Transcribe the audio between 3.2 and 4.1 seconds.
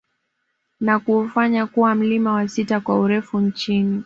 nchini